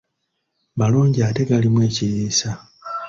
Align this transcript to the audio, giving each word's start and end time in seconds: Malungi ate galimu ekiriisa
Malungi 0.77 1.19
ate 1.27 1.41
galimu 1.49 1.79
ekiriisa 1.87 2.49